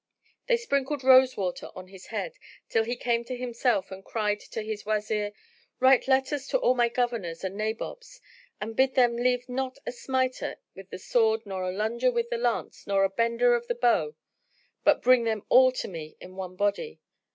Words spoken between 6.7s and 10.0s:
my Governors and Nabobs, and bid them leave not a